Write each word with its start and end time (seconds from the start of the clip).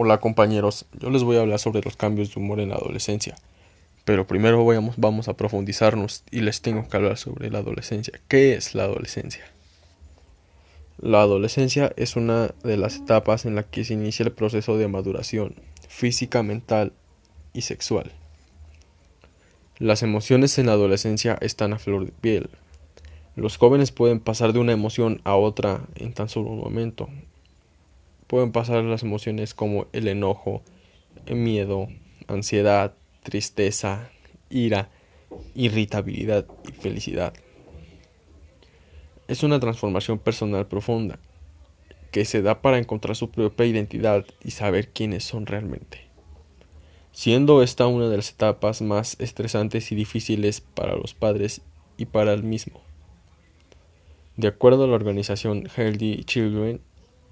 Hola 0.00 0.20
compañeros, 0.20 0.86
yo 1.00 1.10
les 1.10 1.24
voy 1.24 1.38
a 1.38 1.40
hablar 1.40 1.58
sobre 1.58 1.80
los 1.82 1.96
cambios 1.96 2.32
de 2.32 2.38
humor 2.38 2.60
en 2.60 2.68
la 2.68 2.76
adolescencia. 2.76 3.34
Pero 4.04 4.28
primero 4.28 4.64
vamos, 4.96 5.26
a 5.26 5.36
profundizarnos 5.36 6.22
y 6.30 6.42
les 6.42 6.62
tengo 6.62 6.88
que 6.88 6.96
hablar 6.96 7.16
sobre 7.16 7.50
la 7.50 7.58
adolescencia. 7.58 8.20
¿Qué 8.28 8.54
es 8.54 8.76
la 8.76 8.84
adolescencia? 8.84 9.44
La 10.98 11.22
adolescencia 11.22 11.92
es 11.96 12.14
una 12.14 12.54
de 12.62 12.76
las 12.76 12.98
etapas 12.98 13.44
en 13.44 13.56
la 13.56 13.64
que 13.64 13.84
se 13.84 13.94
inicia 13.94 14.22
el 14.22 14.30
proceso 14.30 14.78
de 14.78 14.86
maduración 14.86 15.56
física, 15.88 16.44
mental 16.44 16.92
y 17.52 17.62
sexual. 17.62 18.12
Las 19.78 20.04
emociones 20.04 20.56
en 20.60 20.66
la 20.66 20.74
adolescencia 20.74 21.36
están 21.40 21.72
a 21.72 21.80
flor 21.80 22.04
de 22.04 22.12
piel. 22.12 22.50
Los 23.34 23.56
jóvenes 23.56 23.90
pueden 23.90 24.20
pasar 24.20 24.52
de 24.52 24.60
una 24.60 24.70
emoción 24.70 25.20
a 25.24 25.34
otra 25.34 25.80
en 25.96 26.12
tan 26.12 26.28
solo 26.28 26.50
un 26.50 26.60
momento, 26.60 27.08
pueden 28.28 28.52
pasar 28.52 28.84
las 28.84 29.02
emociones 29.02 29.54
como 29.54 29.86
el 29.92 30.06
enojo, 30.06 30.62
el 31.26 31.36
miedo, 31.36 31.88
ansiedad, 32.28 32.94
tristeza, 33.24 34.10
ira, 34.50 34.90
irritabilidad 35.54 36.46
y 36.68 36.72
felicidad. 36.72 37.34
Es 39.26 39.42
una 39.42 39.58
transformación 39.58 40.18
personal 40.18 40.66
profunda 40.66 41.18
que 42.12 42.24
se 42.24 42.42
da 42.42 42.62
para 42.62 42.78
encontrar 42.78 43.16
su 43.16 43.30
propia 43.30 43.66
identidad 43.66 44.24
y 44.42 44.52
saber 44.52 44.88
quiénes 44.88 45.24
son 45.24 45.46
realmente. 45.46 46.00
Siendo 47.12 47.62
esta 47.62 47.86
una 47.86 48.08
de 48.08 48.16
las 48.16 48.30
etapas 48.30 48.80
más 48.80 49.16
estresantes 49.18 49.90
y 49.92 49.94
difíciles 49.94 50.60
para 50.60 50.96
los 50.96 51.14
padres 51.14 51.62
y 51.96 52.06
para 52.06 52.32
el 52.32 52.42
mismo. 52.42 52.80
De 54.36 54.48
acuerdo 54.48 54.84
a 54.84 54.86
la 54.86 54.94
organización 54.94 55.68
Healthy 55.76 56.24
Children, 56.24 56.80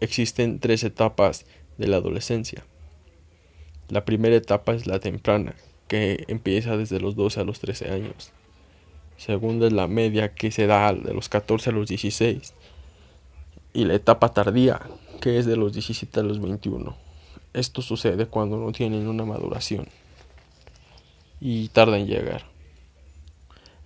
Existen 0.00 0.60
tres 0.60 0.84
etapas 0.84 1.46
de 1.76 1.88
la 1.88 1.96
adolescencia. 1.96 2.64
La 3.88 4.04
primera 4.04 4.36
etapa 4.36 4.74
es 4.74 4.86
la 4.86 5.00
temprana, 5.00 5.54
que 5.88 6.24
empieza 6.28 6.76
desde 6.76 7.00
los 7.00 7.16
12 7.16 7.40
a 7.40 7.44
los 7.44 7.60
13 7.60 7.90
años. 7.90 8.32
Segunda 9.16 9.66
es 9.66 9.72
la 9.72 9.88
media, 9.88 10.34
que 10.34 10.50
se 10.50 10.66
da 10.66 10.92
de 10.92 11.14
los 11.14 11.28
14 11.28 11.70
a 11.70 11.72
los 11.72 11.88
16. 11.88 12.54
Y 13.72 13.84
la 13.84 13.94
etapa 13.94 14.32
tardía, 14.32 14.80
que 15.20 15.38
es 15.38 15.46
de 15.46 15.56
los 15.56 15.72
17 15.72 16.20
a 16.20 16.22
los 16.22 16.40
21. 16.40 16.96
Esto 17.54 17.82
sucede 17.82 18.26
cuando 18.26 18.58
no 18.58 18.72
tienen 18.72 19.08
una 19.08 19.24
maduración 19.24 19.88
y 21.40 21.68
tarda 21.68 21.98
en 21.98 22.06
llegar. 22.06 22.44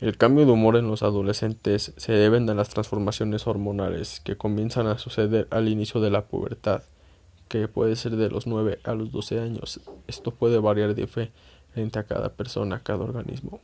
El 0.02 0.16
cambio 0.16 0.44
de 0.44 0.50
humor 0.50 0.74
en 0.74 0.88
los 0.88 1.04
adolescentes 1.04 1.92
se 1.96 2.12
deben 2.12 2.50
a 2.50 2.54
las 2.54 2.70
transformaciones 2.70 3.46
hormonales 3.46 4.18
que 4.18 4.36
comienzan 4.36 4.88
a 4.88 4.98
suceder 4.98 5.46
al 5.50 5.68
inicio 5.68 6.00
de 6.00 6.10
la 6.10 6.24
pubertad, 6.24 6.82
que 7.46 7.68
puede 7.68 7.94
ser 7.94 8.16
de 8.16 8.28
los 8.28 8.48
9 8.48 8.80
a 8.82 8.94
los 8.94 9.12
12 9.12 9.38
años. 9.38 9.80
Esto 10.08 10.32
puede 10.32 10.58
variar 10.58 10.96
de 10.96 11.06
fe 11.06 11.30
frente 11.72 12.00
a 12.00 12.02
cada 12.02 12.30
persona, 12.30 12.82
cada 12.82 13.04
organismo. 13.04 13.60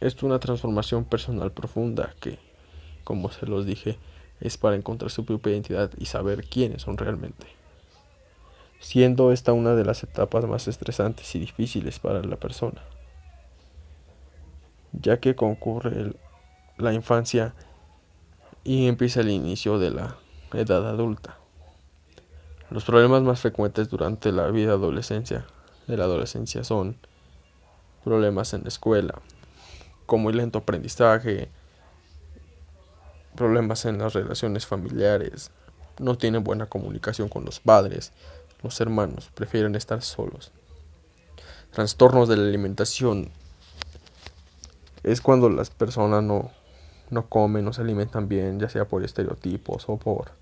Es 0.00 0.20
una 0.20 0.40
transformación 0.40 1.04
personal 1.04 1.52
profunda 1.52 2.12
que, 2.18 2.40
como 3.04 3.30
se 3.30 3.46
los 3.46 3.66
dije, 3.66 3.98
es 4.40 4.56
para 4.58 4.74
encontrar 4.74 5.12
su 5.12 5.24
propia 5.24 5.52
identidad 5.52 5.92
y 5.96 6.06
saber 6.06 6.42
quiénes 6.48 6.82
son 6.82 6.98
realmente. 6.98 7.46
Siendo 8.80 9.30
esta 9.30 9.52
una 9.52 9.76
de 9.76 9.84
las 9.84 10.02
etapas 10.02 10.44
más 10.46 10.66
estresantes 10.66 11.32
y 11.36 11.38
difíciles 11.38 12.00
para 12.00 12.20
la 12.24 12.34
persona 12.34 12.82
ya 15.00 15.18
que 15.20 15.34
concurre 15.34 16.14
la 16.78 16.92
infancia 16.92 17.54
y 18.64 18.88
empieza 18.88 19.20
el 19.20 19.30
inicio 19.30 19.78
de 19.78 19.90
la 19.90 20.16
edad 20.52 20.88
adulta. 20.88 21.38
Los 22.70 22.84
problemas 22.84 23.22
más 23.22 23.40
frecuentes 23.40 23.88
durante 23.88 24.32
la 24.32 24.48
vida 24.48 24.72
adolescencia 24.72 25.46
de 25.86 25.96
la 25.96 26.04
adolescencia 26.04 26.64
son 26.64 26.96
problemas 28.04 28.54
en 28.54 28.62
la 28.62 28.68
escuela, 28.68 29.20
como 30.04 30.30
el 30.30 30.38
lento 30.38 30.58
aprendizaje, 30.58 31.48
problemas 33.36 33.84
en 33.84 33.98
las 33.98 34.14
relaciones 34.14 34.66
familiares, 34.66 35.50
no 35.98 36.18
tienen 36.18 36.44
buena 36.44 36.66
comunicación 36.66 37.28
con 37.28 37.44
los 37.44 37.60
padres, 37.60 38.12
los 38.62 38.80
hermanos 38.80 39.30
prefieren 39.34 39.74
estar 39.74 40.02
solos, 40.02 40.50
trastornos 41.70 42.28
de 42.28 42.36
la 42.36 42.44
alimentación, 42.44 43.30
es 45.06 45.20
cuando 45.20 45.48
las 45.48 45.70
personas 45.70 46.24
no, 46.24 46.50
no 47.10 47.28
comen, 47.28 47.64
no 47.64 47.72
se 47.72 47.80
alimentan 47.80 48.26
bien, 48.26 48.58
ya 48.58 48.68
sea 48.68 48.86
por 48.86 49.04
estereotipos 49.04 49.88
o 49.88 49.98
por, 49.98 50.32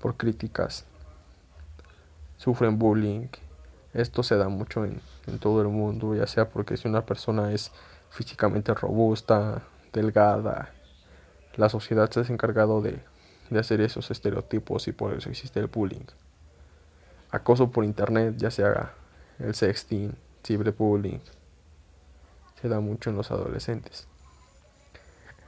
por 0.00 0.16
críticas. 0.16 0.84
Sufren 2.36 2.80
bullying. 2.80 3.28
Esto 3.94 4.24
se 4.24 4.36
da 4.36 4.48
mucho 4.48 4.84
en, 4.84 5.00
en 5.28 5.38
todo 5.38 5.62
el 5.62 5.68
mundo, 5.68 6.16
ya 6.16 6.26
sea 6.26 6.48
porque 6.48 6.76
si 6.76 6.88
una 6.88 7.06
persona 7.06 7.52
es 7.52 7.70
físicamente 8.10 8.74
robusta, 8.74 9.62
delgada, 9.92 10.70
la 11.54 11.68
sociedad 11.68 12.10
se 12.10 12.20
ha 12.20 12.26
encargado 12.26 12.82
de, 12.82 12.98
de 13.50 13.58
hacer 13.60 13.80
esos 13.82 14.10
estereotipos 14.10 14.88
y 14.88 14.92
por 14.92 15.14
eso 15.14 15.30
existe 15.30 15.60
el 15.60 15.68
bullying. 15.68 16.06
Acoso 17.30 17.70
por 17.70 17.84
internet, 17.84 18.34
ya 18.36 18.50
sea 18.50 18.94
el 19.38 19.54
sexting, 19.54 20.16
ciberbullying, 20.44 21.20
se 22.60 22.68
da 22.68 22.80
mucho 22.80 23.10
en 23.10 23.16
los 23.16 23.30
adolescentes. 23.30 24.06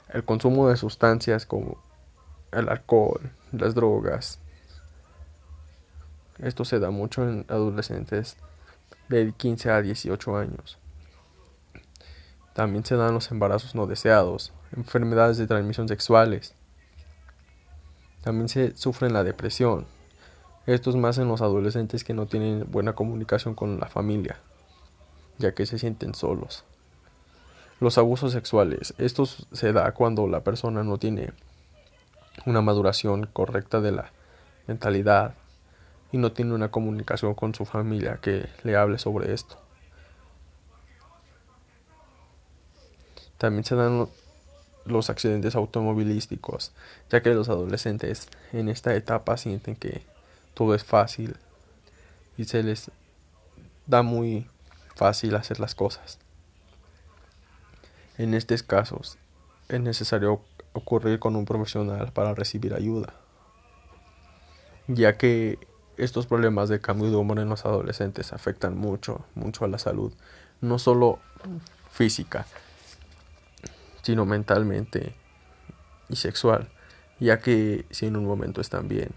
El 0.08 0.24
consumo 0.24 0.68
de 0.68 0.76
sustancias 0.76 1.46
como 1.46 1.78
el 2.52 2.68
alcohol, 2.68 3.30
las 3.52 3.74
drogas, 3.74 4.38
esto 6.38 6.64
se 6.64 6.80
da 6.80 6.90
mucho 6.90 7.22
en 7.22 7.44
adolescentes 7.48 8.36
de 9.08 9.32
15 9.36 9.70
a 9.70 9.82
18 9.82 10.36
años. 10.36 10.78
También 12.54 12.84
se 12.84 12.96
dan 12.96 13.14
los 13.14 13.30
embarazos 13.30 13.74
no 13.74 13.86
deseados, 13.86 14.52
enfermedades 14.76 15.38
de 15.38 15.46
transmisión 15.46 15.88
sexuales. 15.88 16.54
También 18.22 18.48
se 18.48 18.76
sufre 18.76 19.10
la 19.10 19.24
depresión. 19.24 19.86
Esto 20.66 20.90
es 20.90 20.96
más 20.96 21.18
en 21.18 21.28
los 21.28 21.42
adolescentes 21.42 22.04
que 22.04 22.14
no 22.14 22.26
tienen 22.26 22.70
buena 22.70 22.94
comunicación 22.94 23.54
con 23.54 23.80
la 23.80 23.86
familia, 23.86 24.38
ya 25.38 25.54
que 25.54 25.66
se 25.66 25.78
sienten 25.78 26.14
solos. 26.14 26.64
Los 27.82 27.98
abusos 27.98 28.30
sexuales. 28.30 28.94
Esto 28.98 29.26
se 29.26 29.72
da 29.72 29.90
cuando 29.90 30.28
la 30.28 30.44
persona 30.44 30.84
no 30.84 30.98
tiene 30.98 31.32
una 32.46 32.62
maduración 32.62 33.26
correcta 33.32 33.80
de 33.80 33.90
la 33.90 34.12
mentalidad 34.68 35.34
y 36.12 36.18
no 36.18 36.30
tiene 36.30 36.54
una 36.54 36.70
comunicación 36.70 37.34
con 37.34 37.56
su 37.56 37.64
familia 37.64 38.20
que 38.22 38.48
le 38.62 38.76
hable 38.76 39.00
sobre 39.00 39.34
esto. 39.34 39.58
También 43.36 43.64
se 43.64 43.74
dan 43.74 44.06
los 44.84 45.10
accidentes 45.10 45.56
automovilísticos, 45.56 46.70
ya 47.10 47.20
que 47.20 47.34
los 47.34 47.48
adolescentes 47.48 48.28
en 48.52 48.68
esta 48.68 48.94
etapa 48.94 49.36
sienten 49.36 49.74
que 49.74 50.02
todo 50.54 50.76
es 50.76 50.84
fácil 50.84 51.36
y 52.38 52.44
se 52.44 52.62
les 52.62 52.92
da 53.88 54.02
muy 54.02 54.46
fácil 54.94 55.34
hacer 55.34 55.58
las 55.58 55.74
cosas. 55.74 56.20
En 58.18 58.34
estos 58.34 58.62
casos, 58.62 59.16
es 59.70 59.80
necesario 59.80 60.42
ocurrir 60.74 61.18
con 61.18 61.34
un 61.34 61.46
profesional 61.46 62.12
para 62.12 62.34
recibir 62.34 62.74
ayuda, 62.74 63.14
ya 64.86 65.16
que 65.16 65.58
estos 65.96 66.26
problemas 66.26 66.68
de 66.68 66.80
cambio 66.80 67.10
de 67.10 67.16
humor 67.16 67.38
en 67.38 67.48
los 67.48 67.64
adolescentes 67.64 68.34
afectan 68.34 68.76
mucho, 68.76 69.24
mucho 69.34 69.64
a 69.64 69.68
la 69.68 69.78
salud, 69.78 70.12
no 70.60 70.78
solo 70.78 71.20
física, 71.90 72.46
sino 74.02 74.26
mentalmente 74.26 75.14
y 76.10 76.16
sexual, 76.16 76.68
ya 77.18 77.38
que 77.40 77.86
si 77.90 78.06
en 78.06 78.16
un 78.16 78.26
momento 78.26 78.60
están 78.60 78.88
bien, 78.88 79.10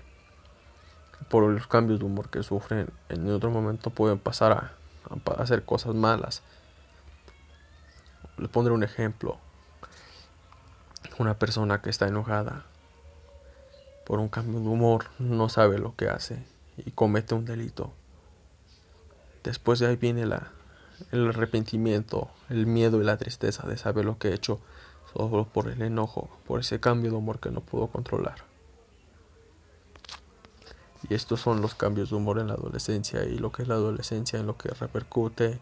por 1.30 1.44
los 1.44 1.68
cambios 1.68 2.00
de 2.00 2.06
humor 2.06 2.30
que 2.30 2.44
sufren, 2.44 2.90
en 3.10 3.30
otro 3.30 3.52
momento 3.52 3.90
pueden 3.90 4.20
pasar 4.20 4.54
a, 4.54 4.72
a 5.10 5.42
hacer 5.42 5.64
cosas 5.64 5.96
malas 5.96 6.44
le 8.38 8.48
pondré 8.48 8.74
un 8.74 8.84
ejemplo. 8.84 9.38
Una 11.18 11.38
persona 11.38 11.82
que 11.82 11.90
está 11.90 12.08
enojada 12.08 12.66
por 14.06 14.20
un 14.20 14.28
cambio 14.28 14.60
de 14.60 14.68
humor 14.68 15.06
no 15.20 15.50
sabe 15.50 15.80
lo 15.80 15.96
que 15.96 16.10
hace 16.10 16.44
y 16.78 16.92
comete 16.92 17.36
un 17.36 17.46
delito. 17.46 17.92
Después 19.44 19.80
de 19.80 19.88
ahí 19.88 19.96
viene 19.96 20.26
la, 20.26 20.52
el 21.12 21.30
arrepentimiento, 21.30 22.30
el 22.50 22.66
miedo 22.66 23.02
y 23.02 23.06
la 23.06 23.18
tristeza 23.18 23.68
de 23.68 23.78
saber 23.78 24.06
lo 24.06 24.18
que 24.18 24.30
he 24.30 24.34
hecho 24.34 24.60
solo 25.14 25.46
por 25.46 25.70
el 25.70 25.82
enojo, 25.82 26.30
por 26.48 26.60
ese 26.60 26.80
cambio 26.80 27.12
de 27.12 27.18
humor 27.18 27.40
que 27.40 27.52
no 27.52 27.62
pudo 27.62 27.88
controlar. 27.88 28.36
Y 31.08 31.14
estos 31.14 31.40
son 31.40 31.62
los 31.62 31.76
cambios 31.76 32.10
de 32.10 32.16
humor 32.16 32.40
en 32.40 32.48
la 32.48 32.56
adolescencia 32.56 33.24
y 33.24 33.38
lo 33.38 33.52
que 33.52 33.62
es 33.62 33.68
la 33.68 33.76
adolescencia 33.76 34.40
en 34.40 34.48
lo 34.48 34.58
que 34.58 34.70
repercute 34.70 35.60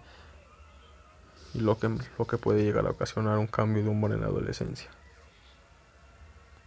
y 1.54 1.60
lo 1.60 1.78
que, 1.78 1.90
lo 2.18 2.26
que 2.26 2.38
puede 2.38 2.64
llegar 2.64 2.86
a 2.88 2.92
ocasionar 2.92 3.38
un 3.38 3.48
cambio 3.48 3.84
de 3.84 3.90
humor 3.90 4.12
en 4.12 4.22
la 4.22 4.28
adolescencia. 4.28 4.90